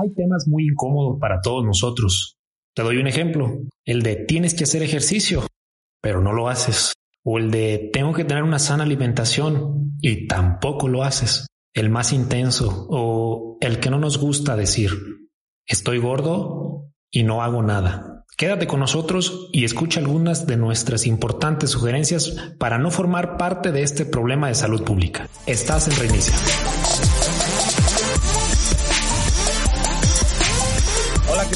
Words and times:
hay 0.00 0.14
temas 0.14 0.46
muy 0.46 0.68
incómodos 0.68 1.18
para 1.20 1.40
todos 1.40 1.64
nosotros. 1.64 2.36
Te 2.74 2.82
doy 2.82 2.98
un 2.98 3.06
ejemplo, 3.06 3.58
el 3.84 4.02
de 4.02 4.16
tienes 4.16 4.54
que 4.54 4.64
hacer 4.64 4.82
ejercicio, 4.82 5.46
pero 6.00 6.20
no 6.22 6.32
lo 6.32 6.48
haces. 6.48 6.94
O 7.24 7.38
el 7.38 7.50
de 7.50 7.90
tengo 7.92 8.12
que 8.12 8.24
tener 8.24 8.42
una 8.42 8.58
sana 8.58 8.84
alimentación 8.84 9.96
y 10.00 10.26
tampoco 10.26 10.88
lo 10.88 11.02
haces. 11.02 11.46
El 11.74 11.90
más 11.90 12.12
intenso 12.12 12.86
o 12.88 13.58
el 13.60 13.80
que 13.80 13.90
no 13.90 13.98
nos 13.98 14.18
gusta 14.18 14.56
decir, 14.56 14.90
estoy 15.66 15.98
gordo 15.98 16.90
y 17.10 17.24
no 17.24 17.42
hago 17.42 17.62
nada. 17.62 18.24
Quédate 18.36 18.68
con 18.68 18.78
nosotros 18.78 19.48
y 19.52 19.64
escucha 19.64 19.98
algunas 19.98 20.46
de 20.46 20.56
nuestras 20.56 21.06
importantes 21.06 21.70
sugerencias 21.70 22.36
para 22.58 22.78
no 22.78 22.92
formar 22.92 23.36
parte 23.36 23.72
de 23.72 23.82
este 23.82 24.06
problema 24.06 24.46
de 24.46 24.54
salud 24.54 24.84
pública. 24.84 25.28
Estás 25.46 25.88
en 25.88 25.96
Reinicia. 25.96 26.36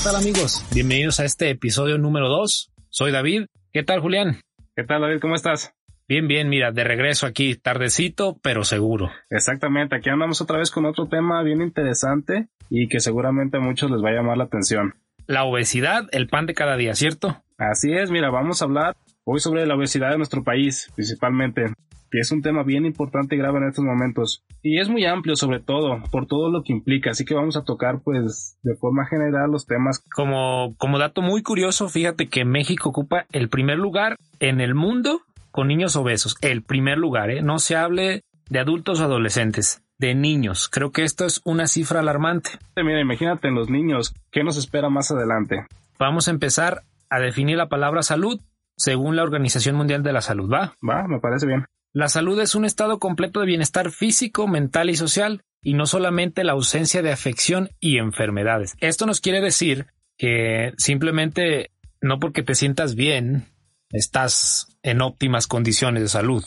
Tal 0.02 0.16
amigos? 0.16 0.64
Bienvenidos 0.74 1.20
a 1.20 1.24
este 1.24 1.50
episodio 1.50 1.96
número 1.96 2.28
2. 2.28 2.72
Soy 2.88 3.12
David. 3.12 3.46
¿Qué 3.72 3.84
tal, 3.84 4.00
Julián? 4.00 4.40
¿Qué 4.74 4.82
tal, 4.82 5.02
David? 5.02 5.20
¿Cómo 5.20 5.36
estás? 5.36 5.74
Bien, 6.08 6.26
bien, 6.26 6.48
mira, 6.48 6.72
de 6.72 6.82
regreso 6.82 7.26
aquí, 7.26 7.54
tardecito, 7.54 8.36
pero 8.42 8.64
seguro. 8.64 9.10
Exactamente, 9.30 9.94
aquí 9.94 10.10
andamos 10.10 10.40
otra 10.40 10.58
vez 10.58 10.70
con 10.72 10.86
otro 10.86 11.06
tema 11.08 11.42
bien 11.42 11.62
interesante 11.62 12.48
y 12.68 12.88
que 12.88 12.98
seguramente 12.98 13.58
a 13.58 13.60
muchos 13.60 13.90
les 13.90 14.02
va 14.02 14.10
a 14.10 14.14
llamar 14.14 14.38
la 14.38 14.44
atención 14.44 14.94
la 15.26 15.44
obesidad, 15.44 16.08
el 16.12 16.28
pan 16.28 16.46
de 16.46 16.54
cada 16.54 16.76
día, 16.76 16.94
¿cierto? 16.94 17.42
Así 17.58 17.92
es, 17.92 18.10
mira, 18.10 18.30
vamos 18.30 18.60
a 18.60 18.64
hablar 18.64 18.96
hoy 19.24 19.40
sobre 19.40 19.66
la 19.66 19.74
obesidad 19.74 20.10
de 20.10 20.16
nuestro 20.16 20.42
país, 20.42 20.90
principalmente, 20.94 21.72
que 22.12 22.20
es 22.20 22.30
un 22.30 22.42
tema 22.42 22.62
bien 22.62 22.84
importante 22.84 23.34
y 23.34 23.38
grave 23.38 23.58
en 23.58 23.68
estos 23.68 23.84
momentos. 23.84 24.44
Y 24.60 24.78
es 24.78 24.90
muy 24.90 25.06
amplio 25.06 25.34
sobre 25.34 25.60
todo, 25.60 26.02
por 26.10 26.26
todo 26.26 26.50
lo 26.50 26.62
que 26.62 26.72
implica, 26.72 27.10
así 27.10 27.24
que 27.24 27.34
vamos 27.34 27.56
a 27.56 27.64
tocar 27.64 28.02
pues 28.04 28.58
de 28.62 28.76
forma 28.76 29.06
general 29.06 29.50
los 29.50 29.66
temas. 29.66 30.04
Como, 30.14 30.76
como 30.76 30.98
dato 30.98 31.22
muy 31.22 31.42
curioso, 31.42 31.88
fíjate 31.88 32.28
que 32.28 32.44
México 32.44 32.90
ocupa 32.90 33.24
el 33.32 33.48
primer 33.48 33.78
lugar 33.78 34.18
en 34.40 34.60
el 34.60 34.74
mundo 34.74 35.22
con 35.50 35.68
niños 35.68 35.96
obesos, 35.96 36.36
el 36.42 36.62
primer 36.62 36.98
lugar, 36.98 37.30
¿eh? 37.30 37.40
No 37.40 37.58
se 37.58 37.76
hable 37.76 38.24
de 38.50 38.58
adultos 38.58 39.00
o 39.00 39.04
adolescentes 39.04 39.82
de 39.98 40.14
niños. 40.14 40.68
Creo 40.68 40.92
que 40.92 41.04
esto 41.04 41.24
es 41.24 41.40
una 41.44 41.66
cifra 41.66 42.00
alarmante. 42.00 42.50
Mira, 42.76 43.00
imagínate 43.00 43.48
en 43.48 43.54
los 43.54 43.70
niños, 43.70 44.14
¿qué 44.30 44.44
nos 44.44 44.58
espera 44.58 44.90
más 44.90 45.10
adelante? 45.10 45.66
Vamos 45.98 46.28
a 46.28 46.32
empezar 46.32 46.82
a 47.08 47.20
definir 47.20 47.56
la 47.56 47.70
palabra 47.70 48.02
salud 48.02 48.38
según 48.76 49.16
la 49.16 49.22
Organización 49.22 49.76
Mundial 49.76 50.02
de 50.02 50.12
la 50.12 50.20
Salud, 50.20 50.50
¿va? 50.50 50.74
Va, 50.86 51.06
me 51.08 51.20
parece 51.20 51.46
bien. 51.46 51.64
La 51.92 52.08
salud 52.08 52.40
es 52.40 52.54
un 52.54 52.64
estado 52.64 52.98
completo 52.98 53.40
de 53.40 53.46
bienestar 53.46 53.90
físico, 53.90 54.48
mental 54.48 54.88
y 54.88 54.96
social, 54.96 55.42
y 55.62 55.74
no 55.74 55.86
solamente 55.86 56.42
la 56.42 56.52
ausencia 56.52 57.02
de 57.02 57.12
afección 57.12 57.70
y 57.80 57.98
enfermedades. 57.98 58.74
Esto 58.80 59.06
nos 59.06 59.20
quiere 59.20 59.40
decir 59.40 59.86
que 60.16 60.72
simplemente 60.78 61.70
no 62.00 62.18
porque 62.18 62.42
te 62.42 62.54
sientas 62.54 62.94
bien, 62.94 63.46
estás 63.90 64.78
en 64.82 65.02
óptimas 65.02 65.46
condiciones 65.46 66.02
de 66.02 66.08
salud. 66.08 66.44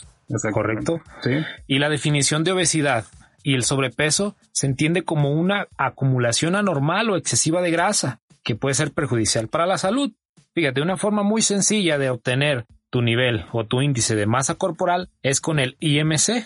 ¿Correcto? 0.51 1.01
Sí. 1.21 1.31
Y 1.67 1.77
la 1.77 1.89
definición 1.89 2.43
de 2.43 2.51
obesidad 2.51 3.05
y 3.43 3.53
el 3.53 3.63
sobrepeso 3.63 4.35
se 4.51 4.65
entiende 4.65 5.03
como 5.03 5.31
una 5.31 5.67
acumulación 5.77 6.55
anormal 6.55 7.11
o 7.11 7.17
excesiva 7.17 7.61
de 7.61 7.69
grasa, 7.69 8.21
que 8.43 8.55
puede 8.55 8.73
ser 8.73 8.91
perjudicial 8.91 9.47
para 9.47 9.67
la 9.67 9.77
salud. 9.77 10.11
Fíjate, 10.55 10.81
una 10.81 10.97
forma 10.97 11.21
muy 11.21 11.43
sencilla 11.43 11.99
de 11.99 12.09
obtener 12.09 12.65
tu 12.95 13.01
nivel 13.01 13.43
o 13.51 13.65
tu 13.65 13.81
índice 13.81 14.15
de 14.15 14.25
masa 14.25 14.55
corporal 14.55 15.09
es 15.21 15.41
con 15.41 15.59
el 15.59 15.75
IMC 15.81 16.45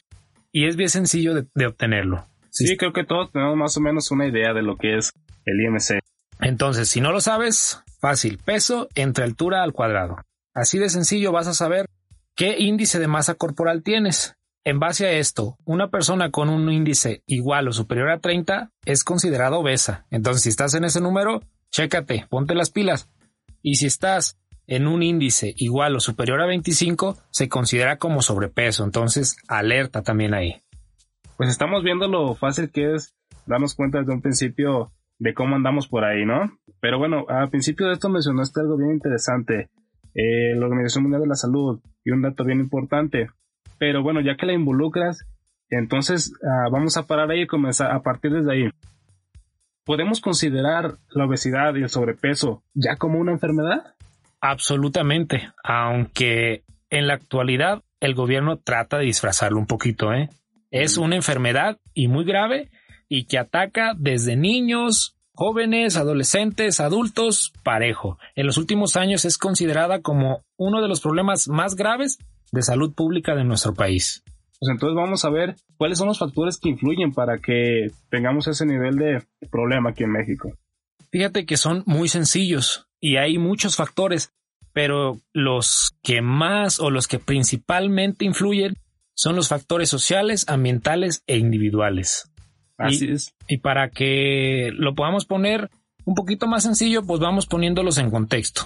y 0.52 0.66
es 0.66 0.78
bien 0.78 0.90
sencillo 0.90 1.36
de, 1.36 1.66
obtenerlo. 1.68 2.26
Sí, 2.50 2.76
creo 2.76 2.92
que 2.92 3.06
todos 3.06 3.32
tenemos 3.32 3.56
más 3.56 3.78
o 3.78 3.82
menos 3.82 4.10
una 4.10 4.26
idea 4.26 4.52
de 4.56 4.64
lo 4.64 4.76
que 4.76 4.98
es 4.98 5.14
el 5.46 5.62
IMC. 5.62 6.00
Entonces, 6.42 6.90
si 6.90 7.02
no 7.02 7.12
lo 7.12 7.22
sabes, 7.22 7.84
fácil, 8.02 8.40
peso 8.40 8.88
entre 8.96 9.26
altura 9.26 9.62
al 9.62 9.74
cuadrado. 9.74 10.24
Así 10.56 10.80
de 10.80 10.90
sencillo 10.90 11.32
vas 11.32 11.46
a 11.46 11.54
saber 11.54 11.86
qué 12.36 12.56
índice 12.58 12.98
de 12.98 13.08
masa 13.08 13.36
corporal 13.36 13.84
tienes. 13.84 14.36
En 14.64 14.80
base 14.80 15.06
a 15.06 15.12
esto, 15.12 15.56
una 15.66 15.92
persona 15.92 16.32
con 16.32 16.50
un 16.50 16.72
índice 16.72 17.22
igual 17.28 17.68
o 17.68 17.74
superior 17.74 18.10
a 18.10 18.22
30 18.22 18.72
es 18.86 19.04
considerada 19.04 19.56
obesa. 19.56 20.08
Entonces, 20.10 20.42
si 20.42 20.50
estás 20.50 20.74
en 20.74 20.84
ese 20.84 21.00
número, 21.00 21.44
chécate, 21.70 22.26
ponte 22.28 22.56
las 22.56 22.72
pilas. 22.72 23.08
Y 23.62 23.76
si 23.76 23.86
estás 23.86 24.40
en 24.70 24.88
un 24.88 25.02
índice 25.02 25.54
igual 25.58 25.96
o 25.96 26.00
superior 26.00 26.40
a 26.42 26.46
25, 26.46 27.18
se 27.32 27.50
considera 27.50 27.98
como 27.98 28.22
sobrepeso. 28.22 28.84
Entonces, 28.84 29.36
alerta 29.48 30.04
también 30.04 30.36
ahí. 30.36 30.62
Pues 31.38 31.50
estamos 31.50 31.84
viendo 31.84 32.08
lo 32.08 32.36
fácil 32.36 32.70
que 32.70 32.94
es 32.94 33.16
darnos 33.48 33.74
cuenta 33.74 34.00
desde 34.00 34.14
un 34.14 34.22
principio 34.22 34.92
de 35.18 35.34
cómo 35.34 35.56
andamos 35.56 35.88
por 35.88 36.06
ahí, 36.06 36.24
¿no? 36.24 36.52
Pero 36.80 37.00
bueno, 37.00 37.26
al 37.30 37.50
principio 37.50 37.88
de 37.88 37.94
esto 37.94 38.10
mencionaste 38.10 38.62
algo 38.62 38.78
bien 38.78 38.92
interesante. 38.92 39.70
Eh, 40.14 40.56
la 40.56 40.68
Organización 40.68 41.04
Mundial 41.04 41.24
de 41.24 41.30
la 41.30 41.36
Salud 41.36 41.80
y 42.06 42.12
un 42.12 42.22
dato 42.22 42.44
bien 42.44 42.60
importante. 42.60 43.28
Pero 43.80 44.04
bueno, 44.04 44.22
ya 44.22 44.38
que 44.38 44.46
la 44.46 44.54
involucras, 44.54 45.26
entonces 45.70 46.32
ah, 46.44 46.70
vamos 46.72 46.96
a 46.96 47.08
parar 47.08 47.32
ahí 47.32 47.42
y 47.42 47.48
comenzar 47.48 47.92
a 47.92 48.04
partir 48.04 48.32
desde 48.32 48.52
ahí. 48.52 48.70
¿Podemos 49.84 50.22
considerar 50.22 50.98
la 51.10 51.26
obesidad 51.26 51.74
y 51.76 51.82
el 51.82 51.90
sobrepeso 51.90 52.62
ya 52.76 52.98
como 52.98 53.20
una 53.20 53.32
enfermedad? 53.32 53.96
Absolutamente, 54.42 55.52
aunque 55.64 56.64
en 56.90 57.08
la 57.08 57.16
actualidad 57.16 57.84
el 58.00 58.16
gobierno 58.16 58.58
trata 58.58 58.98
de 58.98 59.06
disfrazarlo 59.06 59.60
un 59.60 59.68
poquito, 59.68 60.14
¿eh? 60.14 60.30
Es 60.72 60.98
una 60.98 61.16
enfermedad 61.16 61.80
y 61.94 62.08
muy 62.08 62.24
grave 62.24 62.70
y 63.10 63.26
que 63.26 63.38
ataca 63.38 63.94
desde 63.98 64.36
niños, 64.36 65.18
jóvenes, 65.34 65.98
adolescentes, 65.98 66.80
adultos, 66.80 67.52
parejo. 67.64 68.18
En 68.36 68.46
los 68.46 68.58
últimos 68.58 68.96
años 68.96 69.26
es 69.26 69.38
considerada 69.38 70.02
como 70.02 70.44
uno 70.58 70.82
de 70.82 70.88
los 70.88 71.02
problemas 71.02 71.48
más 71.48 71.76
graves 71.76 72.20
de 72.52 72.62
salud 72.62 72.94
pública 72.94 73.36
de 73.36 73.44
nuestro 73.44 73.74
país. 73.74 74.24
Pues 74.60 74.70
entonces 74.72 74.96
vamos 74.96 75.26
a 75.26 75.30
ver 75.30 75.56
cuáles 75.78 75.98
son 75.98 76.08
los 76.08 76.20
factores 76.20 76.58
que 76.58 76.70
influyen 76.70 77.14
para 77.14 77.40
que 77.40 77.88
tengamos 78.10 78.48
ese 78.48 78.66
nivel 78.66 78.96
de 78.98 79.24
problema 79.50 79.92
aquí 79.92 80.04
en 80.04 80.12
México. 80.12 80.52
Fíjate 81.12 81.46
que 81.46 81.58
son 81.58 81.84
muy 81.86 82.10
sencillos 82.10 82.89
y 83.00 83.18
hay 83.18 83.38
muchos 83.38 83.76
factores, 83.76 84.34
pero 84.74 85.20
los 85.34 85.96
que 86.04 86.22
más 86.22 86.80
o 86.80 86.90
los 86.90 87.08
que 87.08 87.20
principalmente 87.20 88.26
influyen 88.26 88.76
son 89.14 89.36
los 89.36 89.50
factores 89.50 89.90
sociales, 89.90 90.48
ambientales 90.48 91.24
e 91.28 91.38
individuales. 91.38 92.32
Así 92.78 93.12
es. 93.12 93.36
Y 93.48 93.58
para 93.58 93.90
que 93.90 94.72
lo 94.74 94.96
podamos 94.96 95.26
poner 95.26 95.70
un 96.06 96.16
poquito 96.16 96.48
más 96.48 96.64
sencillo, 96.64 97.06
pues 97.06 97.20
vamos 97.20 97.46
poniéndolos 97.46 97.98
en 97.98 98.10
contexto. 98.10 98.64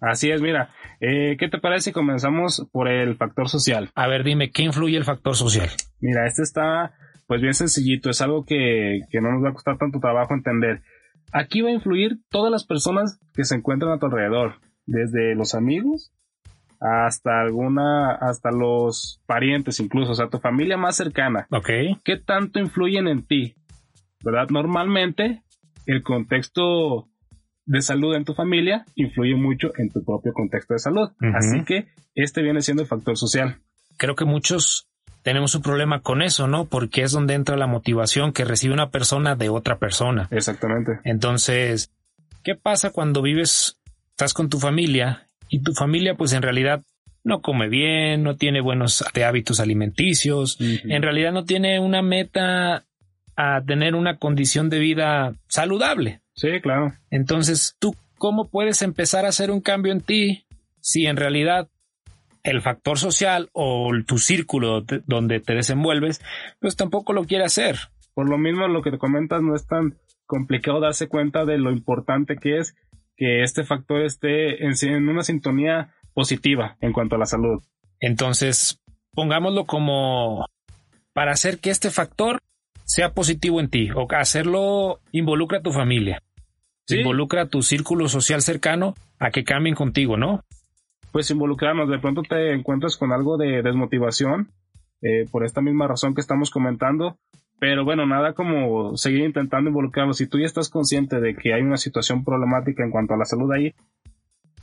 Así 0.00 0.30
es, 0.30 0.40
mira, 0.40 0.72
eh, 1.00 1.36
¿qué 1.38 1.48
te 1.48 1.58
parece 1.58 1.86
si 1.86 1.92
comenzamos 1.92 2.66
por 2.72 2.88
el 2.88 3.16
factor 3.16 3.48
social? 3.48 3.90
A 3.94 4.06
ver, 4.06 4.24
dime, 4.24 4.50
¿qué 4.50 4.62
influye 4.62 4.96
el 4.96 5.04
factor 5.04 5.34
social? 5.34 5.68
Mira, 6.00 6.26
este 6.26 6.42
está 6.42 6.92
pues 7.26 7.42
bien 7.42 7.54
sencillito, 7.54 8.08
es 8.08 8.20
algo 8.22 8.44
que, 8.44 9.00
que 9.10 9.20
no 9.20 9.30
nos 9.32 9.44
va 9.44 9.50
a 9.50 9.52
costar 9.52 9.76
tanto 9.76 10.00
trabajo 10.00 10.34
entender. 10.34 10.82
Aquí 11.32 11.60
va 11.60 11.68
a 11.68 11.72
influir 11.72 12.18
todas 12.30 12.50
las 12.50 12.64
personas 12.64 13.20
que 13.34 13.44
se 13.44 13.54
encuentran 13.54 13.92
a 13.92 13.98
tu 13.98 14.06
alrededor, 14.06 14.60
desde 14.86 15.34
los 15.34 15.54
amigos 15.54 16.12
hasta 16.80 17.40
alguna, 17.40 18.12
hasta 18.12 18.50
los 18.50 19.20
parientes 19.26 19.80
incluso, 19.80 20.12
o 20.12 20.14
sea, 20.14 20.28
tu 20.28 20.38
familia 20.38 20.76
más 20.76 20.96
cercana. 20.96 21.46
Ok. 21.50 21.70
¿Qué 22.04 22.16
tanto 22.16 22.60
influyen 22.60 23.08
en 23.08 23.26
ti? 23.26 23.56
¿Verdad? 24.24 24.48
Normalmente 24.50 25.42
el 25.86 26.02
contexto 26.02 27.08
de 27.66 27.82
salud 27.82 28.14
en 28.14 28.24
tu 28.24 28.34
familia 28.34 28.84
influye 28.94 29.34
mucho 29.34 29.72
en 29.76 29.90
tu 29.90 30.04
propio 30.04 30.32
contexto 30.32 30.74
de 30.74 30.78
salud. 30.78 31.10
Así 31.34 31.64
que 31.64 31.88
este 32.14 32.42
viene 32.42 32.62
siendo 32.62 32.82
el 32.82 32.88
factor 32.88 33.16
social. 33.16 33.56
Creo 33.96 34.14
que 34.14 34.24
muchos 34.24 34.87
tenemos 35.28 35.54
un 35.54 35.60
problema 35.60 36.00
con 36.00 36.22
eso, 36.22 36.46
¿no? 36.46 36.70
Porque 36.70 37.02
es 37.02 37.12
donde 37.12 37.34
entra 37.34 37.58
la 37.58 37.66
motivación 37.66 38.32
que 38.32 38.46
recibe 38.46 38.72
una 38.72 38.88
persona 38.88 39.36
de 39.36 39.50
otra 39.50 39.78
persona. 39.78 40.26
Exactamente. 40.30 41.00
Entonces, 41.04 41.92
¿qué 42.42 42.54
pasa 42.54 42.92
cuando 42.92 43.20
vives, 43.20 43.78
estás 44.12 44.32
con 44.32 44.48
tu 44.48 44.58
familia 44.58 45.28
y 45.50 45.60
tu 45.62 45.74
familia 45.74 46.14
pues 46.14 46.32
en 46.32 46.40
realidad 46.40 46.82
no 47.24 47.42
come 47.42 47.68
bien, 47.68 48.22
no 48.22 48.36
tiene 48.36 48.62
buenos 48.62 49.04
hábitos 49.22 49.60
alimenticios, 49.60 50.56
en 50.60 51.02
realidad 51.02 51.32
no 51.32 51.44
tiene 51.44 51.78
una 51.78 52.00
meta 52.00 52.86
a 53.36 53.62
tener 53.66 53.96
una 53.96 54.16
condición 54.16 54.70
de 54.70 54.78
vida 54.78 55.34
saludable. 55.46 56.22
Sí, 56.32 56.48
claro. 56.62 56.94
Entonces, 57.10 57.76
¿tú 57.78 57.94
cómo 58.16 58.48
puedes 58.48 58.80
empezar 58.80 59.26
a 59.26 59.28
hacer 59.28 59.50
un 59.50 59.60
cambio 59.60 59.92
en 59.92 60.00
ti 60.00 60.46
si 60.80 61.04
en 61.04 61.18
realidad 61.18 61.68
el 62.50 62.62
factor 62.62 62.98
social 62.98 63.50
o 63.52 63.90
tu 64.06 64.18
círculo 64.18 64.84
donde 65.06 65.40
te 65.40 65.54
desenvuelves, 65.54 66.20
pues 66.60 66.76
tampoco 66.76 67.12
lo 67.12 67.24
quiere 67.24 67.44
hacer? 67.44 67.76
Por 68.14 68.28
lo 68.28 68.38
mismo, 68.38 68.66
lo 68.68 68.82
que 68.82 68.90
te 68.90 68.98
comentas 68.98 69.42
no 69.42 69.54
es 69.54 69.66
tan 69.66 69.98
complicado 70.26 70.80
darse 70.80 71.08
cuenta 71.08 71.44
de 71.44 71.58
lo 71.58 71.70
importante 71.70 72.36
que 72.36 72.58
es 72.58 72.74
que 73.16 73.42
este 73.42 73.64
factor 73.64 74.02
esté 74.02 74.64
en, 74.64 74.74
en 74.82 75.08
una 75.08 75.22
sintonía 75.22 75.94
positiva 76.14 76.76
en 76.80 76.92
cuanto 76.92 77.16
a 77.16 77.18
la 77.18 77.26
salud. 77.26 77.62
Entonces, 78.00 78.80
pongámoslo 79.12 79.64
como 79.66 80.46
para 81.12 81.32
hacer 81.32 81.58
que 81.58 81.70
este 81.70 81.90
factor 81.90 82.38
sea 82.84 83.12
positivo 83.12 83.60
en 83.60 83.68
ti 83.68 83.90
o 83.94 84.06
hacerlo 84.12 85.00
involucra 85.12 85.58
a 85.58 85.62
tu 85.62 85.72
familia, 85.72 86.22
involucra 86.88 87.42
a 87.42 87.48
tu 87.48 87.62
círculo 87.62 88.08
social 88.08 88.40
cercano 88.40 88.94
a 89.18 89.30
que 89.30 89.44
cambien 89.44 89.74
contigo, 89.74 90.16
¿no? 90.16 90.44
Pues 91.12 91.30
involucrarnos, 91.30 91.88
de 91.88 91.98
pronto 91.98 92.22
te 92.22 92.52
encuentras 92.52 92.96
con 92.96 93.12
algo 93.12 93.36
de 93.36 93.62
desmotivación 93.62 94.50
eh, 95.02 95.26
por 95.30 95.44
esta 95.44 95.60
misma 95.60 95.86
razón 95.86 96.14
que 96.14 96.20
estamos 96.20 96.50
comentando, 96.50 97.18
pero 97.60 97.84
bueno, 97.84 98.06
nada 98.06 98.34
como 98.34 98.96
seguir 98.96 99.24
intentando 99.24 99.70
involucrarnos. 99.70 100.18
Si 100.18 100.26
tú 100.26 100.38
ya 100.38 100.46
estás 100.46 100.68
consciente 100.68 101.20
de 101.20 101.34
que 101.34 101.54
hay 101.54 101.62
una 101.62 101.76
situación 101.76 102.24
problemática 102.24 102.84
en 102.84 102.90
cuanto 102.90 103.14
a 103.14 103.16
la 103.16 103.24
salud 103.24 103.50
ahí, 103.52 103.74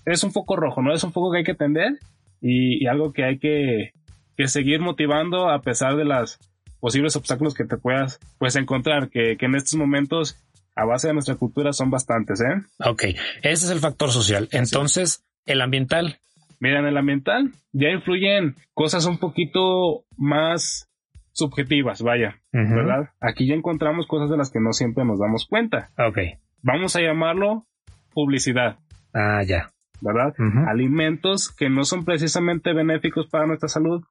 es 0.06 0.24
un 0.24 0.32
foco 0.32 0.56
rojo, 0.56 0.82
¿no? 0.82 0.94
Es 0.94 1.04
un 1.04 1.12
foco 1.12 1.32
que 1.32 1.40
hay 1.40 1.44
que 1.44 1.54
atender 1.54 2.00
y, 2.42 2.86
algo 2.88 3.12
que 3.12 3.24
hay 3.24 3.40
que, 3.40 3.92
que 4.38 4.48
seguir 4.48 4.80
motivando 4.80 5.50
a 5.50 5.62
pesar 5.62 5.96
de 5.96 6.06
las 6.06 6.40
posibles 6.80 7.16
obstáculos 7.16 7.54
que 7.54 7.66
te 7.66 7.78
puedas 7.78 8.20
pues 8.38 8.56
encontrar, 8.56 9.10
que, 9.10 9.36
en 9.40 9.56
estos 9.56 9.76
momentos 9.76 10.38
a 10.76 10.86
base 10.86 11.08
de 11.08 11.14
nuestra 11.14 11.36
cultura 11.36 11.74
son 11.74 11.90
bastantes, 11.90 12.42
¿eh? 12.42 12.62
Ok, 12.86 13.04
ese 13.42 13.66
es 13.66 13.70
el 13.70 13.80
factor 13.80 14.12
social. 14.12 14.50
Entonces, 14.52 15.24
el 15.46 15.62
ambiental. 15.62 16.20
Mira, 16.60 16.80
en 16.80 16.86
el 16.86 16.98
ambiental 16.98 17.52
ya 17.74 17.90
influyen 17.90 18.56
cosas 18.74 19.06
un 19.06 19.18
poquito 19.18 20.06
más 20.18 20.90
subjetivas, 21.32 22.02
vaya, 22.02 22.42
¿verdad? 22.52 23.10
Aquí 23.20 23.46
ya 23.46 23.56
encontramos 23.56 24.08
cosas 24.08 24.30
de 24.30 24.38
las 24.38 24.52
que 24.52 24.62
no 24.62 24.72
siempre 24.72 25.04
nos 25.04 25.20
damos 25.20 25.46
cuenta. 25.48 25.90
Ok. 25.98 26.18
Vamos 26.62 26.96
a 26.96 27.02
llamarlo 27.02 27.66
publicidad. 28.14 28.78
Ah, 29.14 29.44
ya. 29.46 29.72
¿Verdad? 30.02 30.34
Alimentos 30.68 31.54
que 31.54 31.70
no 31.70 31.84
son 31.84 32.06
precisamente 32.06 32.74
benéficos 32.74 33.28
para 33.28 33.48
nuestra 33.48 33.70
salud, 33.70 34.04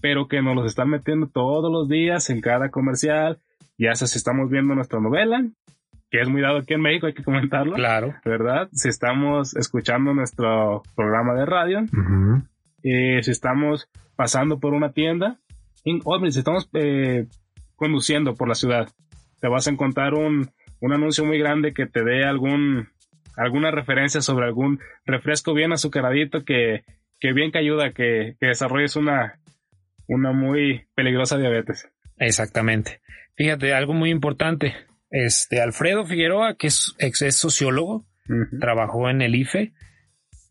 pero 0.00 0.28
que 0.28 0.42
nos 0.42 0.54
los 0.54 0.66
están 0.66 0.90
metiendo 0.90 1.28
todos 1.28 1.70
los 1.72 1.88
días 1.88 2.30
en 2.30 2.40
cada 2.40 2.70
comercial, 2.70 3.38
ya 3.78 3.94
sea 3.94 4.06
si 4.06 4.18
estamos 4.18 4.50
viendo 4.50 4.74
nuestra 4.74 5.00
novela, 5.00 5.44
que 6.14 6.20
es 6.20 6.28
muy 6.28 6.42
dado 6.42 6.58
aquí 6.58 6.74
en 6.74 6.80
México, 6.80 7.08
hay 7.08 7.12
que 7.12 7.24
comentarlo. 7.24 7.72
Claro. 7.74 8.14
¿Verdad? 8.24 8.68
Si 8.72 8.88
estamos 8.88 9.56
escuchando 9.56 10.14
nuestro 10.14 10.84
programa 10.94 11.34
de 11.34 11.44
radio, 11.44 11.80
eh, 12.84 13.20
si 13.20 13.32
estamos 13.32 13.90
pasando 14.14 14.60
por 14.60 14.74
una 14.74 14.92
tienda, 14.92 15.40
o 16.04 16.30
si 16.30 16.38
estamos 16.38 16.70
eh, 16.74 17.26
conduciendo 17.74 18.36
por 18.36 18.46
la 18.46 18.54
ciudad, 18.54 18.88
te 19.40 19.48
vas 19.48 19.66
a 19.66 19.72
encontrar 19.72 20.14
un, 20.14 20.48
un 20.80 20.92
anuncio 20.92 21.24
muy 21.24 21.36
grande 21.40 21.74
que 21.74 21.86
te 21.86 22.04
dé 22.04 22.24
algún 22.24 22.86
alguna 23.36 23.72
referencia 23.72 24.20
sobre 24.20 24.46
algún 24.46 24.78
refresco 25.04 25.52
bien 25.52 25.72
azucaradito 25.72 26.44
que, 26.44 26.84
que 27.18 27.32
bien 27.32 27.50
que 27.50 27.58
ayuda 27.58 27.86
a 27.86 27.92
que, 27.92 28.36
que 28.38 28.46
desarrolles 28.46 28.94
una, 28.94 29.40
una 30.06 30.30
muy 30.30 30.84
peligrosa 30.94 31.38
diabetes. 31.38 31.88
Exactamente. 32.18 33.00
Fíjate, 33.34 33.74
algo 33.74 33.94
muy 33.94 34.10
importante. 34.10 34.76
Este 35.14 35.60
Alfredo 35.60 36.04
Figueroa, 36.04 36.54
que 36.54 36.66
es 36.66 36.92
ex 36.98 37.36
sociólogo, 37.36 38.04
trabajó 38.58 39.08
en 39.08 39.22
el 39.22 39.36
IFE, 39.36 39.72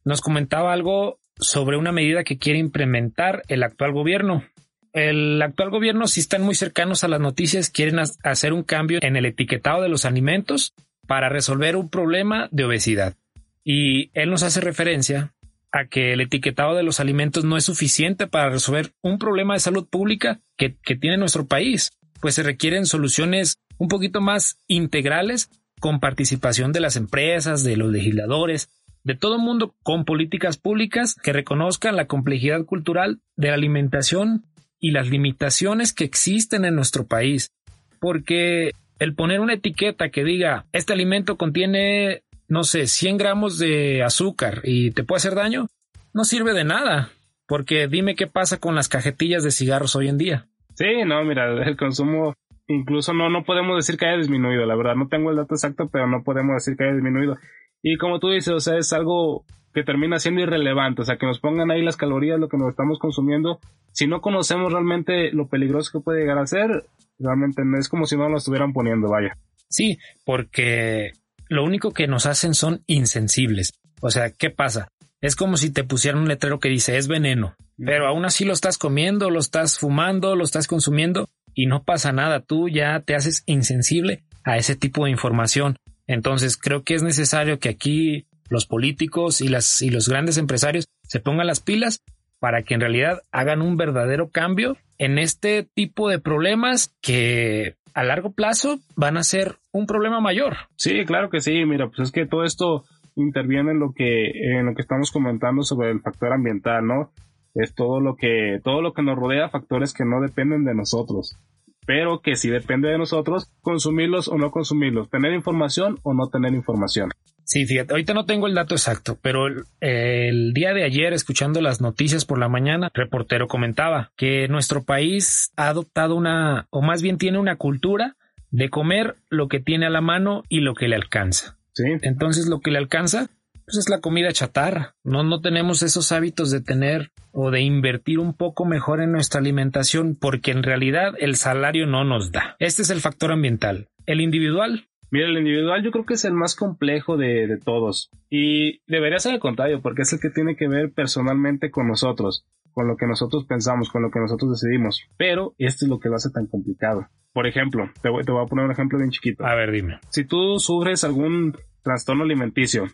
nos 0.05 0.21
comentaba 0.21 0.71
algo 0.71 1.19
sobre 1.35 1.75
una 1.75 1.91
medida 1.91 2.23
que 2.23 2.37
quiere 2.37 2.59
implementar 2.59 3.41
el 3.49 3.61
actual 3.61 3.91
gobierno. 3.91 4.45
El 4.93 5.41
actual 5.41 5.69
gobierno, 5.69 6.07
si 6.07 6.21
están 6.21 6.43
muy 6.43 6.55
cercanos 6.55 7.03
a 7.03 7.09
las 7.09 7.19
noticias, 7.19 7.69
quieren 7.69 7.99
hacer 8.23 8.53
un 8.53 8.63
cambio 8.63 8.99
en 9.01 9.17
el 9.17 9.25
etiquetado 9.25 9.81
de 9.81 9.89
los 9.89 10.05
alimentos 10.05 10.73
para 11.07 11.27
resolver 11.27 11.75
un 11.75 11.89
problema 11.89 12.47
de 12.51 12.63
obesidad. 12.63 13.17
Y 13.65 14.11
él 14.13 14.29
nos 14.29 14.43
hace 14.43 14.61
referencia 14.61 15.33
a 15.73 15.87
que 15.87 16.13
el 16.13 16.21
etiquetado 16.21 16.73
de 16.73 16.83
los 16.83 17.01
alimentos 17.01 17.43
no 17.43 17.57
es 17.57 17.65
suficiente 17.65 18.27
para 18.27 18.49
resolver 18.49 18.93
un 19.01 19.17
problema 19.17 19.55
de 19.55 19.59
salud 19.59 19.85
pública 19.89 20.39
que, 20.55 20.69
tiene 20.69 21.17
nuestro 21.17 21.47
país, 21.47 21.91
pues 22.21 22.35
se 22.35 22.43
requieren 22.43 22.85
soluciones 22.85 23.57
un 23.77 23.87
poquito 23.87 24.21
más 24.21 24.57
integrales 24.67 25.49
con 25.79 25.99
participación 25.99 26.71
de 26.71 26.79
las 26.79 26.95
empresas, 26.95 27.63
de 27.63 27.77
los 27.77 27.91
legisladores, 27.91 28.69
de 29.03 29.15
todo 29.15 29.35
el 29.35 29.41
mundo 29.41 29.75
con 29.83 30.05
políticas 30.05 30.57
públicas 30.57 31.15
que 31.15 31.33
reconozcan 31.33 31.95
la 31.95 32.07
complejidad 32.07 32.63
cultural 32.65 33.19
de 33.35 33.49
la 33.49 33.55
alimentación 33.55 34.45
y 34.79 34.91
las 34.91 35.09
limitaciones 35.09 35.93
que 35.93 36.05
existen 36.05 36.65
en 36.65 36.75
nuestro 36.75 37.05
país. 37.07 37.51
Porque 37.99 38.71
el 38.99 39.15
poner 39.15 39.39
una 39.39 39.53
etiqueta 39.53 40.09
que 40.09 40.23
diga 40.23 40.65
este 40.71 40.93
alimento 40.93 41.37
contiene 41.37 42.23
no 42.47 42.63
sé, 42.63 42.87
100 42.87 43.17
gramos 43.17 43.57
de 43.57 44.03
azúcar 44.03 44.61
y 44.63 44.91
te 44.91 45.03
puede 45.03 45.17
hacer 45.17 45.35
daño, 45.35 45.67
no 46.13 46.23
sirve 46.23 46.53
de 46.53 46.63
nada. 46.63 47.09
Porque 47.47 47.87
dime 47.87 48.15
qué 48.15 48.27
pasa 48.27 48.59
con 48.59 48.75
las 48.75 48.89
cajetillas 48.89 49.43
de 49.43 49.51
cigarros 49.51 49.95
hoy 49.95 50.07
en 50.07 50.17
día. 50.17 50.47
Sí, 50.75 51.03
no, 51.05 51.23
mira, 51.23 51.51
el 51.63 51.75
consumo 51.75 52.35
incluso 52.67 53.13
no, 53.13 53.29
no 53.29 53.43
podemos 53.43 53.75
decir 53.75 53.97
que 53.97 54.05
haya 54.05 54.17
disminuido, 54.17 54.65
la 54.65 54.75
verdad, 54.75 54.95
no 54.95 55.07
tengo 55.07 55.31
el 55.31 55.37
dato 55.37 55.55
exacto, 55.55 55.89
pero 55.91 56.07
no 56.07 56.23
podemos 56.23 56.55
decir 56.55 56.75
que 56.77 56.85
haya 56.85 56.93
disminuido. 56.93 57.37
Y 57.81 57.97
como 57.97 58.19
tú 58.19 58.29
dices, 58.29 58.53
o 58.53 58.59
sea, 58.59 58.77
es 58.77 58.93
algo 58.93 59.45
que 59.73 59.83
termina 59.83 60.19
siendo 60.19 60.41
irrelevante, 60.41 61.01
o 61.01 61.05
sea, 61.05 61.17
que 61.17 61.25
nos 61.25 61.39
pongan 61.39 61.71
ahí 61.71 61.81
las 61.81 61.97
calorías, 61.97 62.39
lo 62.39 62.47
que 62.47 62.57
nos 62.57 62.69
estamos 62.69 62.99
consumiendo, 62.99 63.59
si 63.91 64.07
no 64.07 64.21
conocemos 64.21 64.71
realmente 64.71 65.31
lo 65.31 65.47
peligroso 65.47 65.91
que 65.91 66.03
puede 66.03 66.21
llegar 66.21 66.37
a 66.37 66.45
ser, 66.45 66.85
realmente 67.19 67.63
no 67.65 67.77
es 67.77 67.89
como 67.89 68.05
si 68.05 68.15
no 68.15 68.29
lo 68.29 68.37
estuvieran 68.37 68.73
poniendo, 68.73 69.09
vaya. 69.09 69.37
Sí, 69.69 69.97
porque 70.25 71.13
lo 71.49 71.63
único 71.63 71.91
que 71.91 72.07
nos 72.07 72.25
hacen 72.25 72.53
son 72.53 72.83
insensibles. 72.85 73.73
O 74.01 74.11
sea, 74.11 74.31
¿qué 74.31 74.49
pasa? 74.49 74.87
Es 75.21 75.35
como 75.35 75.57
si 75.57 75.71
te 75.71 75.83
pusieran 75.83 76.21
un 76.21 76.27
letrero 76.27 76.59
que 76.59 76.69
dice 76.69 76.97
es 76.97 77.07
veneno, 77.07 77.55
pero 77.77 78.07
aún 78.07 78.25
así 78.25 78.45
lo 78.45 78.53
estás 78.53 78.77
comiendo, 78.77 79.29
lo 79.29 79.39
estás 79.39 79.79
fumando, 79.79 80.35
lo 80.35 80.43
estás 80.43 80.67
consumiendo 80.67 81.29
y 81.53 81.65
no 81.65 81.83
pasa 81.83 82.11
nada. 82.11 82.41
Tú 82.41 82.69
ya 82.69 82.99
te 83.01 83.15
haces 83.15 83.43
insensible 83.45 84.23
a 84.43 84.57
ese 84.57 84.75
tipo 84.75 85.05
de 85.05 85.11
información. 85.11 85.77
Entonces 86.07 86.57
creo 86.57 86.83
que 86.83 86.95
es 86.95 87.03
necesario 87.03 87.59
que 87.59 87.69
aquí 87.69 88.25
los 88.49 88.65
políticos 88.65 89.41
y, 89.41 89.47
las, 89.47 89.81
y 89.81 89.89
los 89.89 90.09
grandes 90.09 90.37
empresarios 90.37 90.85
se 91.03 91.19
pongan 91.19 91.47
las 91.47 91.59
pilas 91.59 92.03
para 92.39 92.63
que 92.63 92.73
en 92.73 92.81
realidad 92.81 93.21
hagan 93.31 93.61
un 93.61 93.77
verdadero 93.77 94.29
cambio 94.29 94.77
en 94.97 95.17
este 95.17 95.63
tipo 95.73 96.09
de 96.09 96.19
problemas 96.19 96.93
que 97.01 97.75
a 97.93 98.03
largo 98.03 98.33
plazo 98.33 98.79
van 98.95 99.17
a 99.17 99.23
ser 99.23 99.57
un 99.71 99.85
problema 99.85 100.19
mayor. 100.19 100.57
Sí, 100.75 101.05
claro 101.05 101.29
que 101.29 101.39
sí. 101.39 101.65
Mira, 101.65 101.87
pues 101.87 102.09
es 102.09 102.11
que 102.11 102.25
todo 102.25 102.43
esto 102.43 102.83
interviene 103.15 103.71
en 103.71 103.79
lo 103.79 103.93
que 103.93 104.31
en 104.57 104.65
lo 104.65 104.73
que 104.73 104.81
estamos 104.81 105.11
comentando 105.11 105.63
sobre 105.63 105.91
el 105.91 106.01
factor 106.01 106.33
ambiental, 106.33 106.85
¿no? 106.85 107.11
Es 107.55 107.75
todo 107.75 107.99
lo 107.99 108.15
que 108.15 108.59
todo 108.63 108.81
lo 108.81 108.93
que 108.93 109.03
nos 109.03 109.17
rodea, 109.17 109.49
factores 109.49 109.93
que 109.93 110.05
no 110.05 110.21
dependen 110.21 110.65
de 110.65 110.73
nosotros, 110.73 111.37
pero 111.85 112.21
que 112.21 112.35
sí 112.35 112.49
depende 112.49 112.89
de 112.89 112.97
nosotros 112.97 113.51
consumirlos 113.61 114.27
o 114.27 114.37
no 114.37 114.51
consumirlos, 114.51 115.09
tener 115.09 115.33
información 115.33 115.99
o 116.03 116.13
no 116.13 116.27
tener 116.27 116.53
información. 116.53 117.09
Sí, 117.45 117.65
fíjate, 117.65 117.93
ahorita 117.93 118.13
no 118.13 118.25
tengo 118.25 118.47
el 118.47 118.55
dato 118.55 118.73
exacto, 118.73 119.17
pero 119.21 119.47
el, 119.81 120.53
día 120.53 120.73
de 120.73 120.85
ayer, 120.85 121.13
escuchando 121.13 121.61
las 121.61 121.81
noticias 121.81 122.25
por 122.25 122.39
la 122.39 122.47
mañana, 122.47 122.89
reportero 122.93 123.47
comentaba 123.47 124.11
que 124.15 124.47
nuestro 124.47 124.83
país 124.83 125.51
ha 125.57 125.67
adoptado 125.67 126.15
una, 126.15 126.67
o 126.69 126.81
más 126.81 127.01
bien 127.01 127.17
tiene 127.17 127.39
una 127.39 127.57
cultura 127.57 128.15
de 128.49 128.69
comer 128.69 129.17
lo 129.29 129.49
que 129.49 129.59
tiene 129.59 129.85
a 129.85 129.89
la 129.89 130.01
mano 130.01 130.43
y 130.47 130.61
lo 130.61 130.73
que 130.73 130.87
le 130.87 130.95
alcanza. 130.95 131.57
Sí. 131.73 131.83
Entonces 132.01 132.47
lo 132.47 132.59
que 132.59 132.71
le 132.71 132.77
alcanza 132.77 133.29
pues 133.65 133.77
es 133.77 133.89
la 133.89 134.01
comida 134.01 134.31
chatarra. 134.31 134.95
No, 135.03 135.23
no 135.23 135.41
tenemos 135.41 135.83
esos 135.83 136.11
hábitos 136.11 136.51
de 136.51 136.61
tener 136.61 137.11
o 137.31 137.51
de 137.51 137.61
invertir 137.61 138.19
un 138.19 138.33
poco 138.33 138.65
mejor 138.65 139.01
en 139.01 139.11
nuestra 139.11 139.39
alimentación 139.39 140.15
porque 140.15 140.51
en 140.51 140.63
realidad 140.63 141.13
el 141.19 141.35
salario 141.35 141.87
no 141.87 142.03
nos 142.03 142.31
da. 142.31 142.55
Este 142.59 142.81
es 142.81 142.89
el 142.89 143.01
factor 143.01 143.31
ambiental. 143.31 143.89
El 144.05 144.21
individual, 144.21 144.87
Mira, 145.13 145.27
el 145.27 145.37
individual 145.37 145.83
yo 145.83 145.91
creo 145.91 146.07
que 146.07 146.15
es 146.15 146.25
el 146.25 146.33
más 146.33 146.55
complejo 146.55 147.17
de, 147.17 147.59
todos. 147.63 148.09
Y 148.31 148.81
debería 148.87 149.19
ser 149.19 149.35
el 149.35 149.39
contrario, 149.39 149.79
porque 149.79 150.01
es 150.01 150.11
el 150.11 150.19
que 150.19 150.31
tiene 150.31 150.55
que 150.55 150.67
ver 150.67 150.91
personalmente 150.91 151.69
con 151.69 151.87
nosotros, 151.87 152.47
con 152.71 152.87
lo 152.87 152.97
que 152.97 153.05
nosotros 153.05 153.45
pensamos, 153.45 153.91
con 153.91 154.01
lo 154.01 154.09
que 154.09 154.19
nosotros 154.19 154.59
decidimos. 154.59 155.03
Pero 155.15 155.53
esto 155.59 155.85
es 155.85 155.89
lo 155.89 155.99
que 155.99 156.09
lo 156.09 156.15
hace 156.15 156.31
tan 156.31 156.47
complicado. 156.47 157.09
Por 157.31 157.45
ejemplo, 157.45 157.91
te 158.01 158.09
voy, 158.09 158.23
te 158.23 158.31
voy 158.31 158.43
a 158.43 158.47
poner 158.47 158.65
un 158.65 158.71
ejemplo 158.71 158.97
bien 158.97 159.11
chiquito. 159.11 159.45
A 159.45 159.53
ver, 159.53 159.71
dime. 159.71 159.99
Si 160.09 160.25
tú 160.25 160.57
sufres 160.57 161.03
algún 161.03 161.55
trastorno 161.83 162.23
alimenticio, 162.23 162.87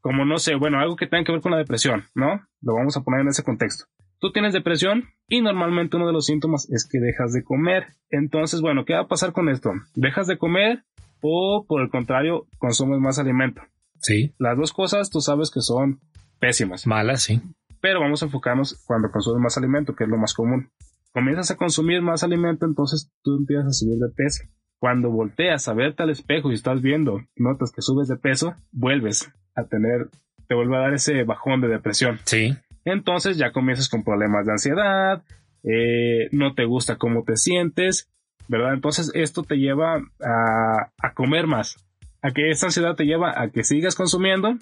como 0.00 0.24
no 0.24 0.38
sé, 0.38 0.54
bueno, 0.54 0.80
algo 0.80 0.96
que 0.96 1.06
tenga 1.06 1.24
que 1.24 1.32
ver 1.32 1.40
con 1.40 1.52
la 1.52 1.58
depresión, 1.58 2.04
¿no? 2.14 2.40
Lo 2.62 2.74
vamos 2.74 2.96
a 2.96 3.02
poner 3.02 3.20
en 3.20 3.28
ese 3.28 3.42
contexto. 3.42 3.84
Tú 4.18 4.32
tienes 4.32 4.52
depresión 4.52 5.04
y 5.28 5.40
normalmente 5.40 5.96
uno 5.96 6.06
de 6.06 6.12
los 6.12 6.26
síntomas 6.26 6.68
es 6.70 6.86
que 6.86 7.00
dejas 7.00 7.32
de 7.32 7.42
comer. 7.42 7.86
Entonces, 8.10 8.60
bueno, 8.60 8.84
¿qué 8.84 8.92
va 8.92 9.00
a 9.00 9.08
pasar 9.08 9.32
con 9.32 9.48
esto? 9.48 9.72
Dejas 9.94 10.26
de 10.26 10.36
comer, 10.36 10.84
o 11.22 11.64
por 11.66 11.82
el 11.82 11.90
contrario, 11.90 12.46
consumes 12.58 13.00
más 13.00 13.18
alimento. 13.18 13.62
Sí. 13.98 14.34
Las 14.38 14.56
dos 14.58 14.72
cosas 14.72 15.10
tú 15.10 15.20
sabes 15.20 15.50
que 15.50 15.60
son 15.60 16.00
pésimas. 16.38 16.86
Malas, 16.86 17.22
sí. 17.22 17.40
Pero 17.80 18.00
vamos 18.00 18.22
a 18.22 18.26
enfocarnos 18.26 18.82
cuando 18.86 19.10
consumes 19.10 19.42
más 19.42 19.56
alimento, 19.56 19.94
que 19.94 20.04
es 20.04 20.10
lo 20.10 20.18
más 20.18 20.34
común. 20.34 20.70
Comienzas 21.12 21.50
a 21.50 21.56
consumir 21.56 22.02
más 22.02 22.22
alimento, 22.22 22.66
entonces 22.66 23.10
tú 23.22 23.36
empiezas 23.36 23.66
a 23.66 23.72
subir 23.72 23.98
de 23.98 24.08
peso. 24.14 24.44
Cuando 24.80 25.10
volteas 25.10 25.68
a 25.68 25.74
verte 25.74 26.02
al 26.02 26.10
espejo 26.10 26.50
y 26.50 26.54
estás 26.54 26.82
viendo, 26.82 27.20
notas 27.36 27.70
que 27.70 27.82
subes 27.82 28.08
de 28.08 28.16
peso, 28.16 28.56
vuelves 28.72 29.30
a 29.54 29.64
tener, 29.64 30.08
te 30.48 30.56
vuelve 30.56 30.76
a 30.76 30.80
dar 30.80 30.94
ese 30.94 31.22
bajón 31.22 31.60
de 31.60 31.68
depresión. 31.68 32.18
Sí. 32.24 32.56
Entonces 32.84 33.36
ya 33.36 33.52
comienzas 33.52 33.88
con 33.88 34.02
problemas 34.02 34.46
de 34.46 34.52
ansiedad, 34.52 35.22
eh, 35.62 36.28
no 36.32 36.54
te 36.54 36.64
gusta 36.64 36.96
cómo 36.96 37.22
te 37.22 37.36
sientes 37.36 38.10
¿verdad? 38.50 38.74
Entonces 38.74 39.12
esto 39.14 39.44
te 39.44 39.58
lleva 39.58 40.02
a, 40.20 40.90
a 41.00 41.14
comer 41.14 41.46
más, 41.46 41.76
a 42.20 42.32
que 42.32 42.50
esta 42.50 42.66
ansiedad 42.66 42.96
te 42.96 43.04
lleva 43.04 43.40
a 43.40 43.48
que 43.50 43.62
sigas 43.62 43.94
consumiendo, 43.94 44.58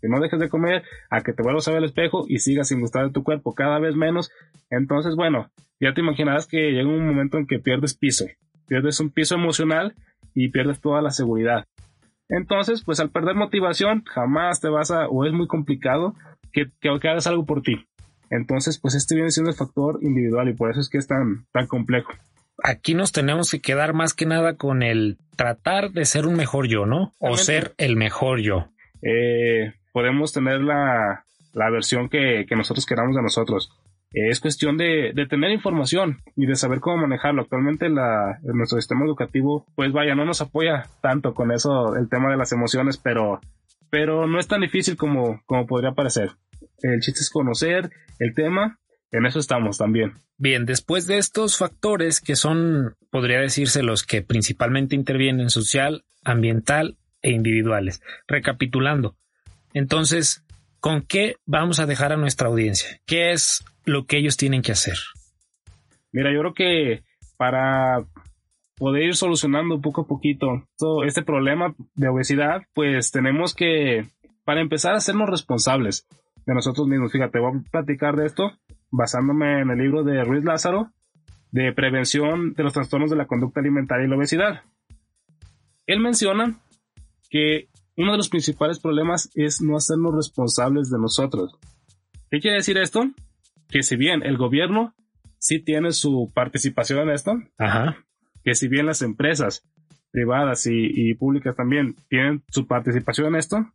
que 0.00 0.08
no 0.08 0.20
dejes 0.20 0.38
de 0.38 0.48
comer, 0.48 0.84
a 1.10 1.22
que 1.22 1.32
te 1.32 1.42
vuelvas 1.42 1.66
a 1.66 1.72
ver 1.72 1.78
al 1.78 1.86
espejo 1.86 2.24
y 2.28 2.38
sigas 2.38 2.68
sin 2.68 2.80
gustar 2.80 3.04
de 3.04 3.12
tu 3.12 3.24
cuerpo 3.24 3.52
cada 3.52 3.80
vez 3.80 3.96
menos. 3.96 4.30
Entonces, 4.70 5.16
bueno, 5.16 5.50
ya 5.80 5.92
te 5.92 6.02
imaginarás 6.02 6.46
que 6.46 6.70
llega 6.70 6.88
un 6.88 7.04
momento 7.04 7.36
en 7.36 7.48
que 7.48 7.58
pierdes 7.58 7.96
piso, 7.96 8.26
pierdes 8.66 9.00
un 9.00 9.10
piso 9.10 9.34
emocional 9.34 9.94
y 10.34 10.48
pierdes 10.48 10.80
toda 10.80 11.02
la 11.02 11.10
seguridad. 11.10 11.64
Entonces, 12.28 12.82
pues 12.84 13.00
al 13.00 13.10
perder 13.10 13.36
motivación, 13.36 14.04
jamás 14.04 14.60
te 14.60 14.68
vas 14.68 14.90
a, 14.90 15.08
o 15.08 15.24
es 15.24 15.32
muy 15.32 15.46
complicado 15.46 16.14
que, 16.52 16.66
que, 16.80 16.88
hagas 16.88 17.26
algo 17.26 17.46
por 17.46 17.62
ti. 17.62 17.86
Entonces, 18.30 18.78
pues 18.78 18.94
este 18.94 19.14
viene 19.14 19.30
siendo 19.30 19.50
el 19.50 19.56
factor 19.56 19.98
individual 20.02 20.48
y 20.48 20.54
por 20.54 20.70
eso 20.70 20.80
es 20.80 20.88
que 20.88 20.98
es 20.98 21.06
tan, 21.06 21.46
tan 21.52 21.66
complejo. 21.66 22.12
Aquí 22.62 22.94
nos 22.94 23.12
tenemos 23.12 23.50
que 23.50 23.60
quedar 23.60 23.92
más 23.92 24.14
que 24.14 24.26
nada 24.26 24.56
con 24.56 24.82
el 24.82 25.18
tratar 25.36 25.92
de 25.92 26.04
ser 26.04 26.26
un 26.26 26.34
mejor 26.36 26.66
yo, 26.66 26.86
¿no? 26.86 27.14
O 27.18 27.36
ser 27.36 27.74
el 27.76 27.96
mejor 27.96 28.40
yo. 28.40 28.70
Eh, 29.02 29.74
podemos 29.92 30.32
tener 30.32 30.60
la, 30.62 31.24
la 31.52 31.70
versión 31.70 32.08
que, 32.08 32.46
que 32.48 32.56
nosotros 32.56 32.86
queramos 32.86 33.14
de 33.14 33.22
nosotros 33.22 33.70
es 34.12 34.40
cuestión 34.40 34.76
de, 34.76 35.12
tener 35.28 35.50
información 35.50 36.18
y 36.36 36.46
de 36.46 36.56
saber 36.56 36.80
cómo 36.80 36.98
manejarlo. 36.98 37.42
Actualmente 37.42 37.88
nuestro 37.88 38.78
sistema 38.78 39.04
educativo, 39.04 39.66
pues 39.74 39.92
vaya, 39.92 40.14
no 40.14 40.24
nos 40.24 40.40
apoya 40.40 40.86
tanto 41.00 41.34
con 41.34 41.52
eso, 41.52 41.96
el 41.96 42.08
tema 42.08 42.30
de 42.30 42.36
las 42.36 42.52
emociones, 42.52 42.96
pero, 42.96 43.40
pero 43.90 44.26
no 44.26 44.38
es 44.38 44.48
tan 44.48 44.60
difícil 44.60 44.96
como, 44.96 45.42
como 45.46 45.66
podría 45.66 45.92
parecer. 45.92 46.30
El 46.82 47.00
chiste 47.00 47.20
es 47.20 47.30
conocer 47.30 47.90
el 48.18 48.34
tema, 48.34 48.78
en 49.10 49.26
eso 49.26 49.38
estamos 49.38 49.78
también. 49.78 50.14
Bien, 50.38 50.66
después 50.66 51.06
de 51.06 51.18
estos 51.18 51.56
factores 51.56 52.20
que 52.20 52.36
son, 52.36 52.94
podría 53.10 53.40
decirse, 53.40 53.82
los 53.82 54.02
que 54.04 54.22
principalmente 54.22 54.94
intervienen 54.94 55.50
social, 55.50 56.04
ambiental 56.24 56.98
e 57.22 57.30
individuales. 57.30 58.02
Recapitulando, 58.28 59.16
entonces, 59.76 60.42
¿con 60.86 61.02
qué 61.02 61.34
vamos 61.46 61.80
a 61.80 61.86
dejar 61.86 62.12
a 62.12 62.16
nuestra 62.16 62.46
audiencia? 62.46 63.00
¿Qué 63.06 63.32
es 63.32 63.64
lo 63.84 64.06
que 64.06 64.18
ellos 64.18 64.36
tienen 64.36 64.62
que 64.62 64.70
hacer? 64.70 64.94
Mira, 66.12 66.32
yo 66.32 66.38
creo 66.38 66.54
que 66.54 67.02
para 67.36 68.04
poder 68.76 69.02
ir 69.02 69.16
solucionando 69.16 69.80
poco 69.80 70.02
a 70.02 70.06
poquito 70.06 70.62
todo 70.78 71.02
este 71.02 71.22
problema 71.22 71.74
de 71.96 72.06
obesidad, 72.06 72.62
pues 72.72 73.10
tenemos 73.10 73.52
que, 73.52 74.06
para 74.44 74.60
empezar, 74.60 74.94
a 74.94 74.98
hacernos 74.98 75.28
responsables 75.28 76.06
de 76.46 76.54
nosotros 76.54 76.86
mismos. 76.86 77.10
Fíjate, 77.10 77.40
voy 77.40 77.58
a 77.58 77.70
platicar 77.72 78.14
de 78.14 78.26
esto 78.26 78.52
basándome 78.92 79.62
en 79.62 79.70
el 79.70 79.78
libro 79.78 80.04
de 80.04 80.22
Ruiz 80.22 80.44
Lázaro 80.44 80.92
de 81.50 81.72
prevención 81.72 82.54
de 82.54 82.62
los 82.62 82.72
trastornos 82.72 83.10
de 83.10 83.16
la 83.16 83.26
conducta 83.26 83.58
alimentaria 83.58 84.06
y 84.06 84.08
la 84.08 84.16
obesidad. 84.16 84.62
Él 85.88 85.98
menciona 85.98 86.60
que 87.28 87.66
uno 87.96 88.12
de 88.12 88.18
los 88.18 88.28
principales 88.28 88.78
problemas 88.78 89.30
es 89.34 89.60
no 89.60 89.76
hacernos 89.76 90.14
responsables 90.14 90.90
de 90.90 90.98
nosotros. 90.98 91.58
¿Qué 92.30 92.40
quiere 92.40 92.56
decir 92.56 92.76
esto? 92.76 93.10
que 93.68 93.82
si 93.82 93.96
bien 93.96 94.22
el 94.22 94.36
gobierno 94.36 94.94
sí 95.38 95.60
tiene 95.60 95.92
su 95.92 96.30
participación 96.34 97.00
en 97.00 97.10
esto, 97.10 97.38
que 98.44 98.54
si 98.54 98.68
bien 98.68 98.86
las 98.86 99.02
empresas 99.02 99.64
privadas 100.10 100.66
y, 100.66 101.14
públicas 101.14 101.54
también 101.56 101.96
tienen 102.08 102.42
su 102.48 102.66
participación 102.66 103.28
en 103.28 103.36
esto, 103.36 103.66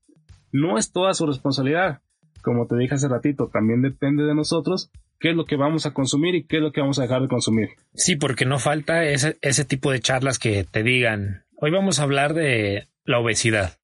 no 0.52 0.78
es 0.78 0.92
toda 0.92 1.14
su 1.14 1.26
responsabilidad. 1.26 2.02
Como 2.42 2.66
te 2.66 2.76
dije 2.76 2.96
hace 2.96 3.08
ratito, 3.08 3.50
también 3.54 3.82
depende 3.82 4.24
de 4.24 4.34
nosotros 4.34 4.90
qué 5.20 5.30
es 5.30 5.36
lo 5.36 5.46
que 5.46 5.56
vamos 5.56 5.86
a 5.86 5.94
consumir 5.94 6.34
y 6.34 6.46
qué 6.46 6.58
es 6.58 6.64
lo 6.64 6.72
que 6.72 6.82
vamos 6.82 6.98
a 6.98 7.04
dejar 7.04 7.22
de 7.22 7.28
consumir. 7.28 7.70
Sí, 7.94 8.16
porque 8.16 8.46
no 8.46 8.58
falta 8.58 9.04
ese, 9.04 9.38
ese 9.42 9.66
tipo 9.66 9.92
de 9.92 10.00
charlas 10.00 10.40
que 10.40 10.64
te 10.64 10.82
digan, 10.82 11.46
hoy 11.58 11.70
vamos 11.70 12.00
a 12.00 12.04
hablar 12.04 12.34
de 12.34 12.88
la 13.06 13.20
obesidad, 13.20 13.78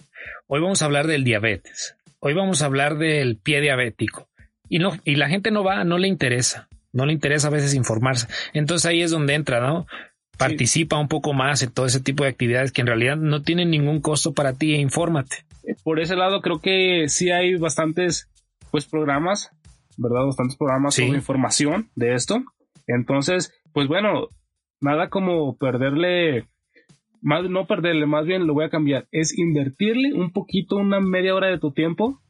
hoy 0.48 0.62
vamos 0.62 0.82
a 0.82 0.86
hablar 0.86 1.08
del 1.08 1.24
diabetes, 1.24 1.96
hoy 2.20 2.34
vamos 2.34 2.62
a 2.62 2.66
hablar 2.66 2.98
del 2.98 3.38
pie 3.38 3.62
diabético, 3.62 4.30
y 4.70 4.80
no, 4.80 4.98
y 5.04 5.16
la 5.16 5.30
gente 5.30 5.52
no 5.52 5.64
va, 5.64 5.84
no 5.84 5.98
le 5.98 6.08
interesa, 6.08 6.68
no 6.92 7.06
le 7.06 7.14
interesa 7.14 7.48
a 7.48 7.52
veces 7.52 7.74
informarse. 7.74 8.28
Entonces 8.54 8.86
ahí 8.86 9.02
es 9.02 9.12
donde 9.12 9.34
entra, 9.34 9.60
¿no? 9.60 9.86
Participa 10.38 11.00
un 11.00 11.08
poco 11.08 11.34
más 11.34 11.64
en 11.64 11.72
todo 11.72 11.86
ese 11.86 12.00
tipo 12.00 12.24
de 12.24 12.30
actividades 12.30 12.72
que 12.72 12.82
en 12.82 12.88
realidad 12.88 13.18
no 13.18 13.42
tienen 13.42 13.72
ningún 13.72 14.02
costo 14.02 14.34
para 14.34 14.54
ti 14.54 14.74
e 14.74 14.78
infórmate. 14.78 15.46
Por 15.84 16.00
ese 16.00 16.16
lado 16.16 16.42
creo 16.42 16.60
que 16.60 17.06
sí 17.08 17.32
hay 17.32 17.56
bastantes 17.56 18.30
pues 18.72 18.86
programas, 18.86 19.52
¿verdad? 19.98 20.26
Bastantes 20.26 20.58
programas 20.58 20.96
sí. 20.96 21.04
información 21.04 21.90
de 21.96 22.14
esto. 22.14 22.44
Entonces, 22.86 23.54
pues 23.74 23.88
bueno, 23.88 24.30
nada 24.80 25.10
como 25.10 25.58
perderle 25.58 26.46
más 27.22 27.50
no 27.50 27.68
perderle, 27.68 28.06
más 28.06 28.26
bien 28.26 28.48
lo 28.48 28.54
voy 28.54 28.66
a 28.66 28.70
cambiar, 28.70 29.08
es 29.12 29.38
invertirle 29.38 30.14
un 30.14 30.32
poquito, 30.32 30.76
una 30.76 31.00
media 31.00 31.36
hora 31.36 31.48
de 31.48 31.60
tu 31.60 31.72
tiempo 31.72 32.22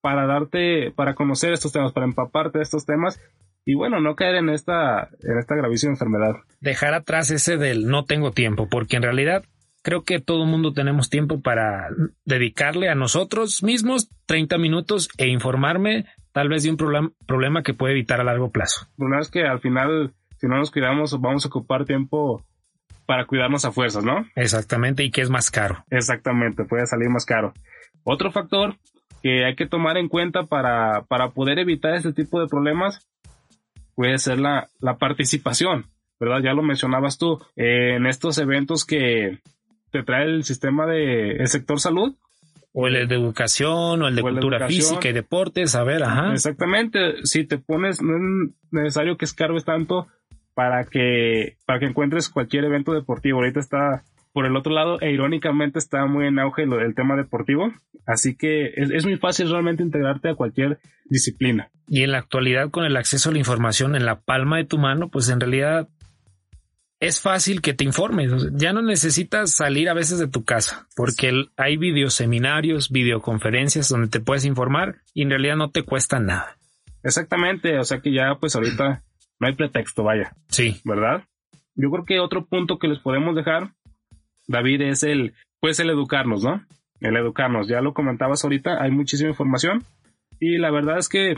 para 0.00 0.26
darte, 0.26 0.90
para 0.92 1.14
conocer 1.14 1.52
estos 1.52 1.72
temas, 1.72 1.92
para 1.92 2.06
empaparte 2.06 2.58
de 2.58 2.64
estos 2.64 2.84
temas 2.84 3.20
y 3.64 3.74
bueno, 3.74 4.00
no 4.00 4.16
caer 4.16 4.36
en 4.36 4.48
esta, 4.48 5.08
en 5.22 5.38
esta 5.38 5.54
gravísima 5.54 5.92
enfermedad. 5.92 6.34
Dejar 6.60 6.94
atrás 6.94 7.30
ese 7.30 7.56
del 7.56 7.86
no 7.86 8.04
tengo 8.04 8.32
tiempo, 8.32 8.68
porque 8.68 8.96
en 8.96 9.02
realidad 9.02 9.44
creo 9.82 10.02
que 10.02 10.20
todo 10.20 10.46
mundo 10.46 10.72
tenemos 10.72 11.10
tiempo 11.10 11.40
para 11.40 11.88
dedicarle 12.24 12.88
a 12.88 12.94
nosotros 12.94 13.62
mismos 13.62 14.10
30 14.26 14.58
minutos 14.58 15.08
e 15.18 15.28
informarme 15.28 16.06
tal 16.32 16.48
vez 16.48 16.62
de 16.62 16.70
un 16.70 16.76
problema 17.26 17.62
que 17.62 17.74
puede 17.74 17.92
evitar 17.92 18.20
a 18.20 18.24
largo 18.24 18.50
plazo. 18.50 18.86
Una 18.96 19.18
vez 19.18 19.30
que 19.30 19.42
al 19.42 19.60
final, 19.60 20.14
si 20.38 20.46
no 20.46 20.56
nos 20.56 20.70
cuidamos, 20.70 21.20
vamos 21.20 21.44
a 21.44 21.48
ocupar 21.48 21.84
tiempo 21.84 22.44
para 23.12 23.26
cuidarnos 23.26 23.66
a 23.66 23.72
fuerzas, 23.72 24.02
¿no? 24.02 24.26
Exactamente, 24.36 25.04
y 25.04 25.10
que 25.10 25.20
es 25.20 25.28
más 25.28 25.50
caro. 25.50 25.84
Exactamente, 25.90 26.64
puede 26.64 26.86
salir 26.86 27.10
más 27.10 27.26
caro. 27.26 27.52
Otro 28.04 28.32
factor 28.32 28.76
que 29.22 29.44
hay 29.44 29.54
que 29.54 29.66
tomar 29.66 29.98
en 29.98 30.08
cuenta 30.08 30.44
para, 30.44 31.02
para 31.02 31.28
poder 31.28 31.58
evitar 31.58 31.94
este 31.94 32.14
tipo 32.14 32.40
de 32.40 32.46
problemas 32.46 33.06
puede 33.94 34.16
ser 34.16 34.38
la, 34.38 34.70
la 34.80 34.96
participación, 34.96 35.90
¿verdad? 36.18 36.38
Ya 36.42 36.54
lo 36.54 36.62
mencionabas 36.62 37.18
tú, 37.18 37.38
eh, 37.54 37.96
en 37.96 38.06
estos 38.06 38.38
eventos 38.38 38.86
que 38.86 39.40
te 39.90 40.02
trae 40.02 40.24
el 40.24 40.44
sistema 40.44 40.86
de 40.86 41.32
el 41.32 41.48
sector 41.48 41.80
salud. 41.80 42.14
O 42.72 42.86
el 42.86 43.06
de 43.06 43.14
educación, 43.14 44.00
o 44.00 44.08
el 44.08 44.16
de 44.16 44.22
cultura 44.22 44.66
física 44.68 45.10
y 45.10 45.12
deportes, 45.12 45.74
a 45.74 45.84
ver, 45.84 46.02
ajá. 46.02 46.32
Exactamente, 46.32 47.26
si 47.26 47.44
te 47.44 47.58
pones, 47.58 48.00
no 48.00 48.16
es 48.16 48.54
necesario 48.70 49.18
que 49.18 49.26
escarbes 49.26 49.66
tanto 49.66 50.06
para 50.62 50.84
que, 50.84 51.56
para 51.66 51.80
que 51.80 51.86
encuentres 51.86 52.28
cualquier 52.28 52.64
evento 52.64 52.92
deportivo. 52.92 53.38
Ahorita 53.38 53.58
está 53.58 54.04
por 54.32 54.46
el 54.46 54.56
otro 54.56 54.72
lado, 54.72 55.00
e 55.00 55.10
irónicamente 55.10 55.80
está 55.80 56.06
muy 56.06 56.26
en 56.28 56.38
auge 56.38 56.66
lo 56.66 56.76
del 56.76 56.94
tema 56.94 57.16
deportivo, 57.16 57.72
así 58.06 58.36
que 58.36 58.72
es, 58.76 59.04
muy 59.04 59.16
fácil 59.16 59.50
realmente 59.50 59.82
integrarte 59.82 60.30
a 60.30 60.36
cualquier 60.36 60.78
disciplina. 61.04 61.68
Y 61.88 62.04
en 62.04 62.12
la 62.12 62.18
actualidad, 62.18 62.70
con 62.70 62.84
el 62.84 62.96
acceso 62.96 63.28
a 63.28 63.32
la 63.32 63.40
información 63.40 63.96
en 63.96 64.06
la 64.06 64.20
palma 64.20 64.56
de 64.56 64.64
tu 64.64 64.78
mano, 64.78 65.08
pues 65.10 65.28
en 65.28 65.40
realidad 65.40 65.88
es 67.00 67.20
fácil 67.20 67.60
que 67.60 67.74
te 67.74 67.84
informes. 67.84 68.30
Ya 68.52 68.72
no 68.72 68.82
necesitas 68.82 69.52
salir 69.52 69.90
a 69.90 69.94
veces 69.94 70.20
de 70.20 70.28
tu 70.28 70.44
casa, 70.44 70.86
porque 70.94 71.44
hay 71.56 71.76
videoseminarios, 71.76 72.90
videoconferencias 72.90 73.88
donde 73.88 74.08
te 74.08 74.20
puedes 74.20 74.44
informar 74.44 74.98
y 75.12 75.22
en 75.22 75.30
realidad 75.30 75.56
no 75.56 75.72
te 75.72 75.82
cuesta 75.82 76.20
nada. 76.20 76.56
Exactamente, 77.02 77.78
o 77.78 77.84
sea 77.84 78.00
que 78.00 78.12
ya 78.14 78.36
pues 78.40 78.54
ahorita 78.54 79.02
no 79.40 79.46
hay 79.46 79.54
pretexto, 79.54 80.02
vaya. 80.04 80.34
Sí. 80.48 80.80
¿Verdad? 80.84 81.24
Yo 81.74 81.90
creo 81.90 82.04
que 82.04 82.20
otro 82.20 82.46
punto 82.46 82.78
que 82.78 82.88
les 82.88 82.98
podemos 82.98 83.34
dejar 83.34 83.72
David, 84.48 84.82
es 84.82 85.02
el, 85.02 85.34
pues 85.60 85.80
el 85.80 85.90
educarnos, 85.90 86.42
¿no? 86.42 86.64
El 87.00 87.16
educarnos. 87.16 87.68
Ya 87.68 87.80
lo 87.80 87.94
comentabas 87.94 88.44
ahorita, 88.44 88.82
hay 88.82 88.90
muchísima 88.90 89.30
información 89.30 89.84
y 90.40 90.58
la 90.58 90.70
verdad 90.70 90.98
es 90.98 91.08
que 91.08 91.36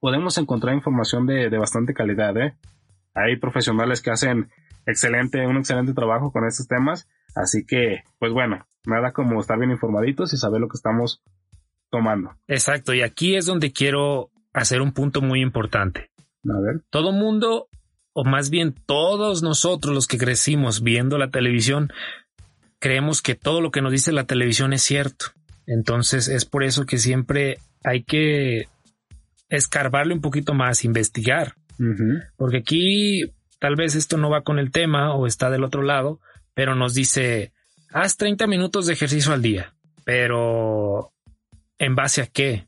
podemos 0.00 0.38
encontrar 0.38 0.74
información 0.74 1.26
de, 1.26 1.48
bastante 1.58 1.94
calidad, 1.94 2.36
¿eh? 2.36 2.54
Hay 3.14 3.36
profesionales 3.36 4.00
que 4.00 4.10
hacen 4.10 4.50
excelente, 4.86 5.46
un 5.46 5.56
excelente 5.56 5.92
trabajo 5.92 6.32
con 6.32 6.46
estos 6.46 6.68
temas, 6.68 7.08
así 7.34 7.64
que, 7.66 8.02
pues 8.18 8.32
bueno, 8.32 8.66
nada 8.86 9.12
como 9.12 9.40
estar 9.40 9.58
bien 9.58 9.70
informaditos 9.70 10.32
y 10.32 10.36
saber 10.36 10.60
lo 10.60 10.68
que 10.68 10.76
estamos 10.76 11.22
tomando. 11.90 12.36
Exacto, 12.46 12.94
y 12.94 13.02
aquí 13.02 13.36
es 13.36 13.46
donde 13.46 13.72
quiero 13.72 14.30
hacer 14.52 14.80
un 14.80 14.92
punto 14.92 15.20
muy 15.20 15.40
importante. 15.40 16.10
A 16.50 16.60
ver. 16.60 16.82
Todo 16.90 17.12
mundo 17.12 17.68
o 18.20 18.24
más 18.24 18.50
bien 18.50 18.74
todos 18.84 19.44
nosotros 19.44 19.94
los 19.94 20.08
que 20.08 20.18
crecimos 20.18 20.82
viendo 20.82 21.18
la 21.18 21.30
televisión, 21.30 21.92
creemos 22.80 23.22
que 23.22 23.36
todo 23.36 23.60
lo 23.60 23.70
que 23.70 23.80
nos 23.80 23.92
dice 23.92 24.10
la 24.10 24.24
televisión 24.24 24.72
es 24.72 24.82
cierto. 24.82 25.26
Entonces 25.66 26.26
es 26.26 26.44
por 26.44 26.64
eso 26.64 26.84
que 26.84 26.98
siempre 26.98 27.58
hay 27.84 28.02
que 28.02 28.66
escarbarle 29.48 30.14
un 30.14 30.20
poquito 30.20 30.52
más, 30.52 30.84
investigar. 30.84 31.54
Porque 32.36 32.56
aquí 32.56 33.32
tal 33.60 33.76
vez 33.76 33.94
esto 33.94 34.16
no 34.16 34.30
va 34.30 34.42
con 34.42 34.58
el 34.58 34.72
tema 34.72 35.14
o 35.14 35.28
está 35.28 35.48
del 35.48 35.62
otro 35.62 35.82
lado, 35.82 36.20
pero 36.54 36.74
nos 36.74 36.94
dice, 36.94 37.52
haz 37.92 38.16
30 38.16 38.48
minutos 38.48 38.86
de 38.86 38.94
ejercicio 38.94 39.32
al 39.32 39.42
día. 39.42 39.76
Pero, 40.04 41.12
¿en 41.78 41.94
base 41.94 42.22
a 42.22 42.26
qué? 42.26 42.66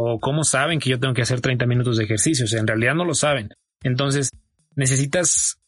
¿O 0.00 0.20
cómo 0.20 0.44
saben 0.44 0.78
que 0.78 0.90
yo 0.90 1.00
tengo 1.00 1.12
que 1.12 1.22
hacer 1.22 1.40
30 1.40 1.66
minutos 1.66 1.96
de 1.96 2.04
ejercicio? 2.04 2.44
O 2.44 2.48
sea, 2.48 2.60
en 2.60 2.68
realidad 2.68 2.94
no 2.94 3.04
lo 3.04 3.14
saben. 3.14 3.48
Entonces, 3.82 4.30
necesitas 4.76 5.58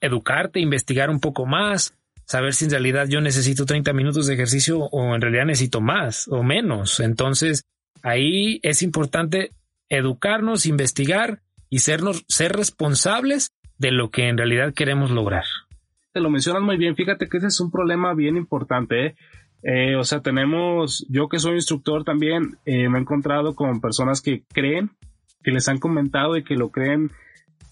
educarte, 0.00 0.58
investigar 0.58 1.10
un 1.10 1.20
poco 1.20 1.44
más, 1.44 1.94
saber 2.24 2.54
si 2.54 2.64
en 2.64 2.70
realidad 2.70 3.08
yo 3.08 3.20
necesito 3.20 3.66
30 3.66 3.92
minutos 3.92 4.26
de 4.26 4.32
ejercicio 4.32 4.78
o 4.78 5.14
en 5.14 5.20
realidad 5.20 5.44
necesito 5.44 5.82
más 5.82 6.28
o 6.28 6.42
menos. 6.42 6.98
Entonces, 7.00 7.62
ahí 8.02 8.58
es 8.62 8.82
importante 8.82 9.50
educarnos, 9.90 10.64
investigar 10.64 11.40
y 11.68 11.80
sernos, 11.80 12.24
ser 12.26 12.52
responsables 12.52 13.52
de 13.76 13.90
lo 13.90 14.08
que 14.10 14.28
en 14.28 14.38
realidad 14.38 14.72
queremos 14.72 15.10
lograr. 15.10 15.44
Te 16.14 16.20
lo 16.20 16.30
mencionas 16.30 16.62
muy 16.62 16.78
bien, 16.78 16.96
fíjate 16.96 17.28
que 17.28 17.36
ese 17.36 17.48
es 17.48 17.60
un 17.60 17.70
problema 17.70 18.14
bien 18.14 18.38
importante. 18.38 19.08
¿eh? 19.08 19.14
Eh, 19.62 19.96
o 19.96 20.04
sea, 20.04 20.20
tenemos, 20.20 21.06
yo 21.08 21.28
que 21.28 21.38
soy 21.38 21.56
instructor 21.56 22.04
también, 22.04 22.58
eh, 22.64 22.88
me 22.88 22.98
he 22.98 23.00
encontrado 23.00 23.54
con 23.54 23.80
personas 23.80 24.22
que 24.22 24.42
creen, 24.52 24.90
que 25.42 25.50
les 25.50 25.68
han 25.68 25.78
comentado 25.78 26.36
y 26.36 26.44
que 26.44 26.54
lo 26.54 26.70
creen 26.70 27.10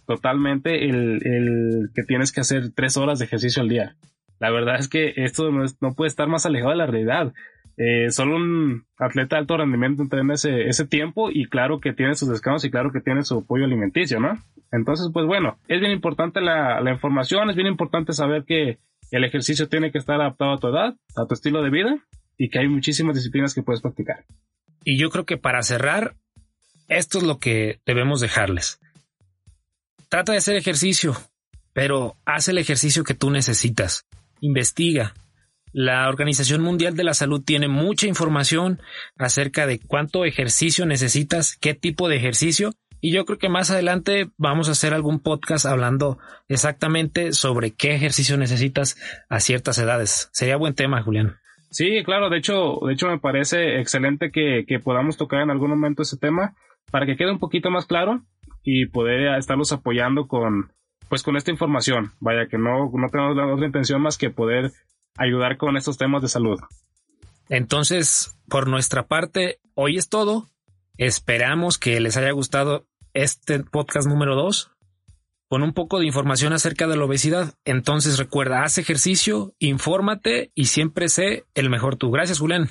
totalmente 0.06 0.88
el, 0.88 1.20
el 1.24 1.90
que 1.94 2.02
tienes 2.02 2.32
que 2.32 2.40
hacer 2.40 2.70
tres 2.74 2.96
horas 2.96 3.18
de 3.18 3.24
ejercicio 3.24 3.62
al 3.62 3.68
día. 3.68 3.96
La 4.38 4.50
verdad 4.50 4.76
es 4.78 4.88
que 4.88 5.12
esto 5.16 5.50
no, 5.50 5.94
puede 5.94 6.08
estar 6.08 6.28
más 6.28 6.46
alejado 6.46 6.70
de 6.70 6.76
la 6.76 6.86
realidad. 6.86 7.32
Eh, 7.78 8.10
solo 8.10 8.36
un 8.36 8.84
atleta 8.98 9.36
de 9.36 9.40
alto 9.40 9.56
rendimiento 9.56 10.04
tiene 10.08 10.34
ese, 10.34 10.68
ese 10.68 10.86
tiempo 10.86 11.30
y 11.30 11.46
claro 11.46 11.80
que 11.80 11.92
tiene 11.92 12.14
sus 12.14 12.28
descansos 12.28 12.64
y 12.64 12.70
claro 12.70 12.90
que 12.90 13.00
tiene 13.00 13.22
su 13.22 13.38
apoyo 13.38 13.64
alimenticio, 13.64 14.18
¿no? 14.18 14.34
Entonces, 14.72 15.10
pues 15.12 15.26
bueno, 15.26 15.58
es 15.68 15.80
bien 15.80 15.92
importante 15.92 16.40
la, 16.40 16.80
la 16.80 16.90
información, 16.90 17.50
es 17.50 17.56
bien 17.56 17.68
importante 17.68 18.12
saber 18.12 18.44
que 18.44 18.78
el 19.10 19.24
ejercicio 19.24 19.68
tiene 19.68 19.92
que 19.92 19.98
estar 19.98 20.20
adaptado 20.20 20.52
a 20.52 20.58
tu 20.58 20.68
edad, 20.68 20.94
a 21.16 21.26
tu 21.26 21.34
estilo 21.34 21.62
de 21.62 21.70
vida 21.70 21.96
y 22.36 22.50
que 22.50 22.58
hay 22.58 22.68
muchísimas 22.68 23.16
disciplinas 23.16 23.54
que 23.54 23.62
puedes 23.62 23.80
practicar. 23.80 24.24
Y 24.84 24.98
yo 24.98 25.10
creo 25.10 25.24
que 25.24 25.36
para 25.36 25.62
cerrar, 25.62 26.16
esto 26.88 27.18
es 27.18 27.24
lo 27.24 27.38
que 27.38 27.80
debemos 27.86 28.20
dejarles. 28.20 28.80
Trata 30.08 30.32
de 30.32 30.38
hacer 30.38 30.56
ejercicio, 30.56 31.16
pero 31.72 32.16
haz 32.24 32.48
el 32.48 32.58
ejercicio 32.58 33.04
que 33.04 33.14
tú 33.14 33.30
necesitas 33.30 34.06
investiga. 34.40 35.14
La 35.72 36.08
Organización 36.08 36.62
Mundial 36.62 36.96
de 36.96 37.04
la 37.04 37.14
Salud 37.14 37.42
tiene 37.44 37.68
mucha 37.68 38.06
información 38.06 38.80
acerca 39.18 39.66
de 39.66 39.78
cuánto 39.78 40.24
ejercicio 40.24 40.86
necesitas, 40.86 41.56
qué 41.56 41.74
tipo 41.74 42.08
de 42.08 42.16
ejercicio, 42.16 42.72
y 43.06 43.12
yo 43.12 43.24
creo 43.24 43.38
que 43.38 43.48
más 43.48 43.70
adelante 43.70 44.30
vamos 44.36 44.68
a 44.68 44.72
hacer 44.72 44.92
algún 44.92 45.20
podcast 45.20 45.64
hablando 45.64 46.18
exactamente 46.48 47.32
sobre 47.32 47.70
qué 47.70 47.94
ejercicio 47.94 48.36
necesitas 48.36 48.96
a 49.28 49.38
ciertas 49.38 49.78
edades. 49.78 50.28
Sería 50.32 50.56
buen 50.56 50.74
tema, 50.74 51.04
Julián. 51.04 51.36
Sí, 51.70 52.02
claro, 52.04 52.30
de 52.30 52.38
hecho, 52.38 52.80
de 52.84 52.94
hecho 52.94 53.06
me 53.06 53.20
parece 53.20 53.78
excelente 53.78 54.32
que, 54.32 54.64
que 54.66 54.80
podamos 54.80 55.16
tocar 55.16 55.42
en 55.42 55.50
algún 55.50 55.70
momento 55.70 56.02
ese 56.02 56.16
tema 56.16 56.56
para 56.90 57.06
que 57.06 57.16
quede 57.16 57.30
un 57.30 57.38
poquito 57.38 57.70
más 57.70 57.86
claro 57.86 58.24
y 58.64 58.86
poder 58.86 59.38
estarlos 59.38 59.70
apoyando 59.70 60.26
con, 60.26 60.72
pues 61.08 61.22
con 61.22 61.36
esta 61.36 61.52
información. 61.52 62.10
Vaya 62.18 62.48
que 62.48 62.58
no, 62.58 62.90
no 62.92 63.08
tenemos 63.08 63.38
otra 63.54 63.66
intención 63.66 64.02
más 64.02 64.18
que 64.18 64.30
poder 64.30 64.72
ayudar 65.16 65.58
con 65.58 65.76
estos 65.76 65.96
temas 65.96 66.22
de 66.22 66.28
salud. 66.28 66.58
Entonces, 67.50 68.36
por 68.48 68.66
nuestra 68.66 69.06
parte, 69.06 69.60
hoy 69.74 69.96
es 69.96 70.08
todo. 70.08 70.48
Esperamos 70.98 71.78
que 71.78 72.00
les 72.00 72.16
haya 72.16 72.32
gustado 72.32 72.84
este 73.16 73.60
podcast 73.60 74.06
número 74.06 74.34
2 74.34 74.72
con 75.48 75.62
un 75.62 75.72
poco 75.72 75.98
de 75.98 76.06
información 76.06 76.52
acerca 76.52 76.86
de 76.86 76.96
la 76.96 77.04
obesidad. 77.04 77.54
Entonces 77.64 78.18
recuerda, 78.18 78.62
haz 78.62 78.78
ejercicio, 78.78 79.54
infórmate 79.58 80.50
y 80.54 80.66
siempre 80.66 81.08
sé 81.08 81.44
el 81.54 81.70
mejor 81.70 81.96
tú. 81.96 82.10
Gracias, 82.10 82.40
Julián. 82.40 82.68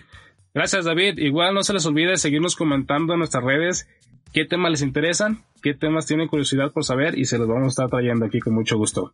Gracias, 0.54 0.86
David. 0.86 1.18
Igual 1.18 1.54
no 1.54 1.64
se 1.64 1.74
les 1.74 1.86
olvide 1.86 2.18
seguirnos 2.18 2.56
comentando 2.56 3.14
en 3.14 3.20
nuestras 3.20 3.44
redes 3.44 3.88
qué 4.34 4.46
temas 4.46 4.72
les 4.72 4.82
interesan, 4.82 5.44
qué 5.62 5.74
temas 5.74 6.06
tienen 6.06 6.28
curiosidad 6.28 6.72
por 6.72 6.84
saber 6.84 7.18
y 7.18 7.26
se 7.26 7.38
los 7.38 7.48
vamos 7.48 7.66
a 7.66 7.70
estar 7.70 7.90
trayendo 7.90 8.26
aquí 8.26 8.40
con 8.40 8.54
mucho 8.54 8.78
gusto. 8.78 9.14